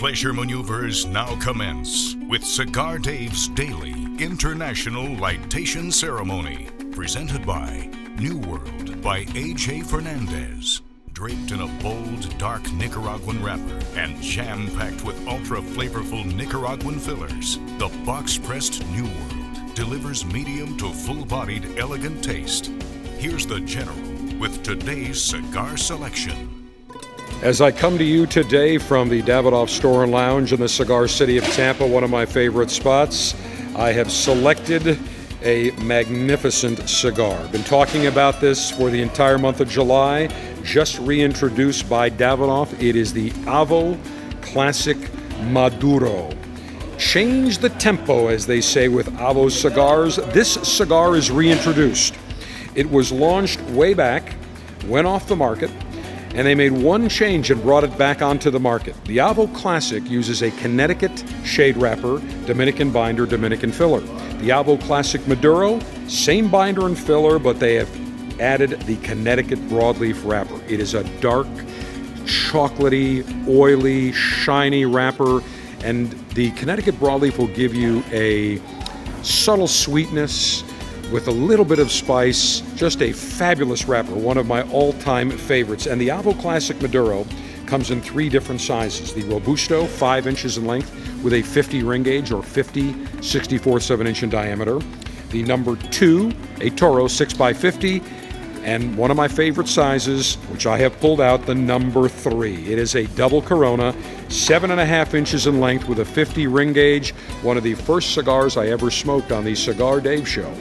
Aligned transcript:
pleasure 0.00 0.32
maneuvers 0.32 1.04
now 1.04 1.38
commence 1.40 2.16
with 2.26 2.42
Cigar 2.42 2.98
Dave's 2.98 3.48
daily 3.48 3.92
international 4.18 5.04
lightation 5.04 5.92
ceremony. 5.92 6.68
Presented 6.90 7.46
by 7.46 7.86
New 8.16 8.38
World 8.38 9.02
by 9.02 9.26
AJ 9.26 9.84
Fernandez. 9.84 10.80
Draped 11.12 11.50
in 11.50 11.60
a 11.60 11.66
bold, 11.82 12.38
dark 12.38 12.62
Nicaraguan 12.72 13.44
wrapper 13.44 13.78
and 13.94 14.18
jam 14.22 14.70
packed 14.70 15.04
with 15.04 15.28
ultra 15.28 15.60
flavorful 15.60 16.24
Nicaraguan 16.34 16.98
fillers, 16.98 17.58
the 17.76 17.90
box 18.06 18.38
pressed 18.38 18.82
New 18.92 19.04
World 19.04 19.74
delivers 19.74 20.24
medium 20.24 20.78
to 20.78 20.90
full 20.90 21.26
bodied, 21.26 21.78
elegant 21.78 22.24
taste. 22.24 22.72
Here's 23.18 23.44
the 23.44 23.60
General 23.60 24.00
with 24.38 24.62
today's 24.62 25.22
cigar 25.22 25.76
selection. 25.76 26.59
As 27.42 27.62
I 27.62 27.72
come 27.72 27.96
to 27.96 28.04
you 28.04 28.26
today 28.26 28.76
from 28.76 29.08
the 29.08 29.22
Davidoff 29.22 29.70
Store 29.70 30.02
and 30.02 30.12
Lounge 30.12 30.52
in 30.52 30.60
the 30.60 30.68
cigar 30.68 31.08
city 31.08 31.38
of 31.38 31.44
Tampa, 31.44 31.86
one 31.86 32.04
of 32.04 32.10
my 32.10 32.26
favorite 32.26 32.68
spots, 32.70 33.34
I 33.74 33.92
have 33.92 34.12
selected 34.12 34.98
a 35.42 35.70
magnificent 35.82 36.86
cigar. 36.86 37.42
Been 37.48 37.64
talking 37.64 38.08
about 38.08 38.42
this 38.42 38.70
for 38.70 38.90
the 38.90 39.00
entire 39.00 39.38
month 39.38 39.60
of 39.60 39.70
July, 39.70 40.26
just 40.62 40.98
reintroduced 40.98 41.88
by 41.88 42.10
Davidoff. 42.10 42.78
It 42.78 42.94
is 42.94 43.10
the 43.14 43.30
Avo 43.46 43.98
Classic 44.42 44.98
Maduro. 45.44 46.28
Change 46.98 47.56
the 47.56 47.70
tempo, 47.70 48.26
as 48.26 48.44
they 48.44 48.60
say 48.60 48.88
with 48.88 49.06
Avo 49.14 49.50
cigars. 49.50 50.16
This 50.34 50.52
cigar 50.52 51.16
is 51.16 51.30
reintroduced. 51.30 52.14
It 52.74 52.90
was 52.90 53.10
launched 53.10 53.62
way 53.70 53.94
back, 53.94 54.34
went 54.86 55.06
off 55.06 55.26
the 55.26 55.36
market 55.36 55.70
and 56.34 56.46
they 56.46 56.54
made 56.54 56.72
one 56.72 57.08
change 57.08 57.50
and 57.50 57.60
brought 57.62 57.84
it 57.84 57.96
back 57.98 58.22
onto 58.22 58.50
the 58.50 58.60
market. 58.60 58.94
The 59.04 59.18
Avo 59.18 59.52
Classic 59.54 60.08
uses 60.08 60.42
a 60.42 60.50
Connecticut 60.52 61.24
shade 61.44 61.76
wrapper, 61.76 62.22
Dominican 62.46 62.90
binder, 62.90 63.26
Dominican 63.26 63.72
filler. 63.72 64.00
The 64.00 64.50
Avo 64.50 64.80
Classic 64.82 65.26
Maduro, 65.26 65.80
same 66.06 66.48
binder 66.48 66.86
and 66.86 66.98
filler, 66.98 67.38
but 67.38 67.58
they 67.58 67.74
have 67.74 68.40
added 68.40 68.70
the 68.82 68.96
Connecticut 68.98 69.58
broadleaf 69.68 70.24
wrapper. 70.24 70.60
It 70.68 70.80
is 70.80 70.94
a 70.94 71.04
dark, 71.20 71.48
chocolatey, 72.24 73.48
oily, 73.48 74.12
shiny 74.12 74.84
wrapper, 74.84 75.42
and 75.82 76.10
the 76.34 76.52
Connecticut 76.52 76.94
broadleaf 76.94 77.38
will 77.38 77.48
give 77.48 77.74
you 77.74 78.04
a 78.12 78.60
subtle 79.22 79.66
sweetness 79.66 80.62
with 81.10 81.28
a 81.28 81.32
little 81.32 81.64
bit 81.64 81.78
of 81.78 81.90
spice. 81.90 82.60
Just 82.76 83.02
a 83.02 83.12
fabulous 83.12 83.86
wrapper, 83.86 84.14
one 84.14 84.38
of 84.38 84.46
my 84.46 84.62
all 84.70 84.92
time 84.94 85.30
favorites. 85.30 85.86
And 85.86 86.00
the 86.00 86.08
Avo 86.08 86.38
Classic 86.40 86.80
Maduro 86.80 87.26
comes 87.66 87.90
in 87.90 88.00
three 88.00 88.28
different 88.28 88.60
sizes 88.60 89.12
the 89.12 89.22
Robusto, 89.22 89.86
5 89.86 90.26
inches 90.26 90.58
in 90.58 90.66
length, 90.66 90.92
with 91.22 91.34
a 91.34 91.42
50 91.42 91.82
ring 91.82 92.02
gauge 92.02 92.32
or 92.32 92.42
50 92.42 93.22
64 93.22 93.80
7 93.80 94.06
inch 94.06 94.22
in 94.22 94.30
diameter. 94.30 94.78
The 95.30 95.44
number 95.44 95.76
2, 95.76 96.32
a 96.60 96.70
Toro 96.70 97.04
6x50, 97.04 98.02
and 98.64 98.96
one 98.96 99.12
of 99.12 99.16
my 99.16 99.28
favorite 99.28 99.68
sizes, 99.68 100.34
which 100.50 100.66
I 100.66 100.76
have 100.78 100.98
pulled 100.98 101.20
out, 101.20 101.46
the 101.46 101.54
number 101.54 102.08
3. 102.08 102.72
It 102.72 102.78
is 102.78 102.96
a 102.96 103.06
double 103.08 103.40
Corona, 103.40 103.92
7.5 104.28 105.14
inches 105.14 105.46
in 105.46 105.60
length 105.60 105.88
with 105.88 106.00
a 106.00 106.04
50 106.04 106.48
ring 106.48 106.72
gauge, 106.72 107.12
one 107.42 107.56
of 107.56 107.62
the 107.62 107.74
first 107.74 108.12
cigars 108.12 108.56
I 108.56 108.66
ever 108.66 108.90
smoked 108.90 109.30
on 109.30 109.44
the 109.44 109.54
Cigar 109.54 110.00
Dave 110.00 110.28
show 110.28 110.52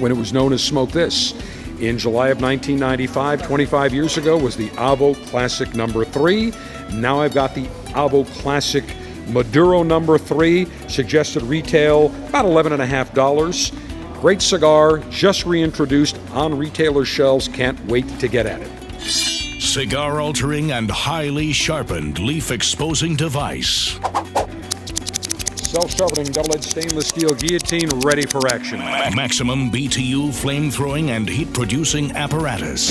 when 0.00 0.10
it 0.10 0.16
was 0.16 0.32
known 0.32 0.52
as 0.52 0.62
Smoke 0.62 0.90
This. 0.90 1.32
In 1.80 1.98
July 1.98 2.28
of 2.28 2.42
1995, 2.42 3.42
25 3.42 3.94
years 3.94 4.18
ago, 4.18 4.36
was 4.36 4.56
the 4.56 4.68
Avo 4.70 5.14
Classic 5.28 5.74
number 5.74 6.04
three. 6.04 6.52
Now 6.92 7.20
I've 7.20 7.34
got 7.34 7.54
the 7.54 7.66
Avo 7.94 8.26
Classic 8.40 8.84
Maduro 9.28 9.82
number 9.82 10.18
three, 10.18 10.66
suggested 10.88 11.42
retail 11.42 12.06
about 12.28 12.44
$11.5. 12.44 14.20
Great 14.20 14.42
cigar, 14.42 14.98
just 15.10 15.46
reintroduced 15.46 16.18
on 16.32 16.56
retailer 16.56 17.04
shelves. 17.04 17.48
Can't 17.48 17.82
wait 17.86 18.06
to 18.18 18.28
get 18.28 18.46
at 18.46 18.60
it. 18.60 18.70
Cigar 19.62 20.20
altering 20.20 20.72
and 20.72 20.90
highly 20.90 21.52
sharpened 21.52 22.18
leaf 22.18 22.50
exposing 22.50 23.16
device 23.16 23.98
self-sharpening 25.70 26.26
double-edged 26.32 26.64
stainless 26.64 27.06
steel 27.06 27.32
guillotine 27.32 27.88
ready 28.00 28.26
for 28.26 28.48
action. 28.48 28.80
Maximum 29.14 29.70
BTU 29.70 30.34
flame-throwing 30.34 31.12
and 31.12 31.28
heat-producing 31.28 32.10
apparatus. 32.16 32.88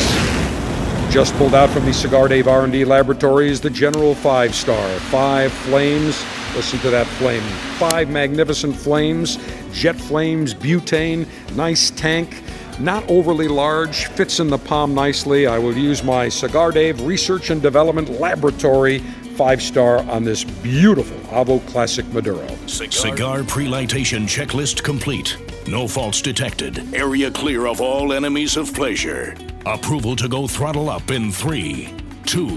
Just 1.12 1.34
pulled 1.36 1.56
out 1.56 1.70
from 1.72 1.84
the 1.84 1.94
Cigar 1.94 2.30
Dave 2.30 2.48
R&D 2.48 2.86
laboratories, 2.86 3.60
the 3.60 3.70
General 3.70 4.16
5-Star. 4.16 5.00
Five 5.12 5.52
flames. 5.52 6.24
Listen 6.56 6.80
to 6.80 6.90
that 6.90 7.06
flame. 7.06 7.42
Five 7.78 8.10
magnificent 8.10 8.74
flames. 8.74 9.38
Jet 9.74 9.98
flames, 9.98 10.54
butane, 10.54 11.28
nice 11.58 11.90
tank. 11.92 12.42
Not 12.80 13.04
overly 13.10 13.50
large, 13.50 14.06
fits 14.06 14.40
in 14.40 14.48
the 14.48 14.58
palm 14.58 14.96
nicely. 14.96 15.48
I 15.48 15.60
will 15.60 15.76
use 15.76 16.02
my 16.02 16.30
Cigar 16.30 16.72
Dave 16.72 17.02
Research 17.02 17.50
and 17.50 17.62
Development 17.62 18.22
Laboratory 18.22 19.04
five 19.40 19.62
star 19.62 20.00
on 20.10 20.26
this 20.26 20.44
beautiful 20.44 21.16
Avo 21.30 21.66
Classic 21.68 22.06
Maduro. 22.08 22.46
Cigar, 22.68 22.92
Cigar 22.92 23.44
pre-lightation 23.46 24.24
checklist 24.28 24.84
complete. 24.84 25.38
No 25.66 25.88
faults 25.88 26.22
detected. 26.22 26.94
Area 26.94 27.32
clear 27.32 27.66
of 27.66 27.80
all 27.80 28.12
enemies 28.12 28.58
of 28.58 28.74
pleasure. 28.74 29.38
Approval 29.66 30.18
to 30.18 30.28
go 30.28 30.46
throttle 30.46 30.90
up 30.90 31.10
in 31.10 31.32
three, 31.32 31.88
two, 32.26 32.50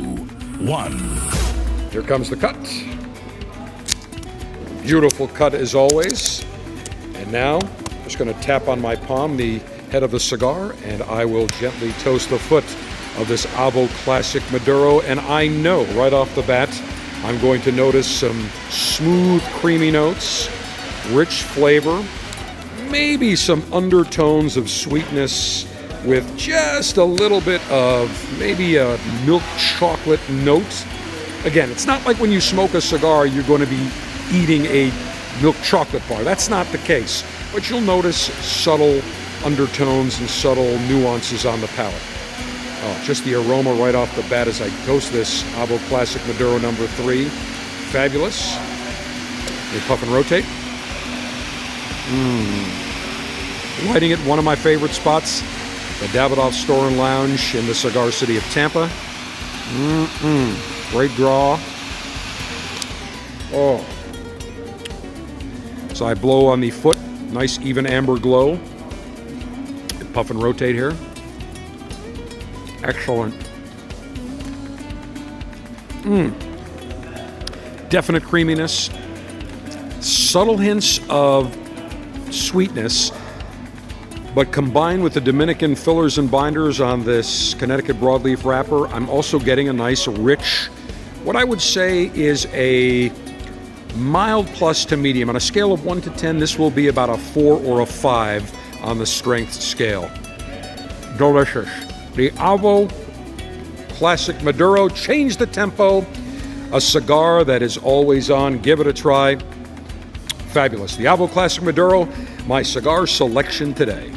one. 0.59 1.21
Here 1.93 2.03
comes 2.03 2.29
the 2.29 2.37
cut. 2.37 2.59
Beautiful 4.83 5.29
cut 5.29 5.55
as 5.55 5.77
always. 5.77 6.45
And 7.15 7.31
now, 7.31 7.61
just 8.03 8.19
going 8.19 8.35
to 8.35 8.41
tap 8.41 8.67
on 8.67 8.81
my 8.81 8.97
palm 8.97 9.37
the 9.37 9.61
head 9.93 10.03
of 10.03 10.11
the 10.11 10.19
cigar, 10.19 10.75
and 10.83 11.05
I 11.05 11.27
will 11.27 11.47
gently 11.47 11.93
toast 12.01 12.31
the 12.31 12.41
foot 12.41 12.65
of 13.19 13.29
this 13.29 13.47
Avo 13.47 13.89
Classic 14.05 14.43
Maduro. 14.51 15.01
And 15.01 15.21
I 15.21 15.49
know 15.49 15.85
right 15.95 16.13
off 16.13 16.35
the 16.35 16.43
bat, 16.43 16.71
I'm 17.25 17.41
going 17.41 17.63
to 17.63 17.73
notice 17.73 18.11
some 18.11 18.49
smooth, 18.71 19.43
creamy 19.55 19.91
notes, 19.91 20.49
rich 21.11 21.43
flavor, 21.43 22.05
maybe 22.91 23.37
some 23.37 23.63
undertones 23.73 24.57
of 24.57 24.69
sweetness 24.69 25.67
with 26.05 26.37
just 26.37 26.97
a 26.97 27.05
little 27.05 27.41
bit 27.41 27.61
of 27.71 28.39
maybe 28.39 28.77
a 28.77 28.99
milk 29.25 29.43
chocolate 29.57 30.21
note. 30.31 30.87
Again, 31.45 31.71
it's 31.71 31.87
not 31.87 32.05
like 32.05 32.19
when 32.19 32.33
you 32.33 32.41
smoke 32.41 32.75
a 32.75 32.81
cigar, 32.81 33.27
you're 33.27 33.45
going 33.45 33.61
to 33.61 33.67
be 33.67 33.89
eating 34.33 34.67
a 34.67 34.93
milk 35.41 35.57
chocolate 35.63 36.03
bar. 36.09 36.25
That's 36.25 36.49
not 36.49 36.67
the 36.67 36.79
case. 36.79 37.25
But 37.53 37.69
you'll 37.69 37.81
notice 37.81 38.33
subtle 38.45 39.01
undertones 39.45 40.19
and 40.19 40.29
subtle 40.29 40.79
nuances 40.81 41.47
on 41.47 41.61
the 41.61 41.69
palate. 41.69 42.03
Oh, 42.85 43.01
just 43.05 43.25
the 43.25 43.35
aroma 43.35 43.73
right 43.75 43.95
off 43.95 44.15
the 44.17 44.23
bat 44.23 44.49
as 44.49 44.61
I 44.61 44.69
toast 44.87 45.13
this 45.13 45.45
Avo 45.55 45.79
Classic 45.89 46.21
Maduro 46.27 46.59
number 46.59 46.87
three. 46.89 47.27
Fabulous. 47.93 48.57
They 49.73 49.79
puff 49.87 50.03
and 50.03 50.13
rotate. 50.13 50.45
Mmm. 52.09 53.89
Lighting 53.89 54.11
it, 54.11 54.19
one 54.21 54.39
of 54.39 54.45
my 54.45 54.57
favorite 54.57 54.93
spots, 54.93 55.43
the 56.01 56.07
Davidoff 56.09 56.53
Store 56.53 56.89
and 56.89 56.99
Lounge 56.99 57.55
in 57.55 57.67
the 57.67 57.75
cigar 57.75 58.11
city 58.11 58.37
of 58.37 58.43
Tampa. 58.51 58.91
Mmm. 59.71 60.91
Great 60.91 61.13
draw. 61.13 61.59
Oh. 63.53 63.85
So 65.95 66.05
I 66.05 66.15
blow 66.15 66.47
on 66.47 66.61
the 66.61 66.71
foot, 66.71 66.99
nice 67.31 67.61
even 67.61 67.87
amber 67.87 68.19
glow. 68.19 68.59
Puff 70.13 70.31
and 70.31 70.43
rotate 70.43 70.75
here. 70.75 70.97
Excellent. 72.85 73.35
Mmm. 76.03 76.33
Definite 77.89 78.25
creaminess. 78.25 78.91
Subtle 80.01 80.57
hints 80.57 81.01
of 81.09 81.57
sweetness, 82.31 83.13
but 84.35 84.51
combined 84.51 85.03
with 85.03 85.15
the 85.15 85.21
Dominican 85.21 85.77
fillers 85.77 86.19
and 86.19 86.31
binders 86.31 86.81
on 86.81 87.05
this 87.05 87.55
Connecticut 87.55 88.01
broadleaf 88.01 88.45
wrapper, 88.45 88.89
I'm 88.89 89.09
also 89.09 89.39
getting 89.39 89.69
a 89.69 89.73
nice, 89.73 90.09
rich, 90.09 90.69
what 91.23 91.37
I 91.37 91.45
would 91.45 91.61
say 91.61 92.11
is 92.15 92.47
a 92.47 93.13
mild 93.95 94.47
plus 94.49 94.85
to 94.87 94.97
medium. 94.97 95.29
On 95.29 95.37
a 95.37 95.41
scale 95.41 95.73
of 95.73 95.85
1 95.85 96.01
to 96.01 96.11
10, 96.11 96.39
this 96.39 96.59
will 96.59 96.71
be 96.71 96.89
about 96.89 97.11
a 97.11 97.17
4 97.17 97.59
or 97.59 97.81
a 97.83 97.87
5 97.87 98.83
on 98.83 98.99
the 98.99 99.07
strength 99.07 99.53
scale. 99.53 100.11
Delicious 101.17 101.92
the 102.15 102.31
Avo 102.33 102.91
Classic 103.91 104.41
Maduro. 104.43 104.89
Change 104.89 105.37
the 105.37 105.47
tempo. 105.47 106.05
A 106.73 106.81
cigar 106.81 107.45
that 107.45 107.63
is 107.63 107.77
always 107.79 108.31
on. 108.31 108.59
Give 108.59 108.81
it 108.81 108.87
a 108.87 108.93
try. 108.93 109.37
Fabulous. 110.49 110.97
The 110.97 111.05
Avo 111.05 111.31
Classic 111.31 111.63
Maduro, 111.63 112.09
my 112.47 112.63
cigar 112.63 113.07
selection 113.07 113.75
today. 113.75 114.13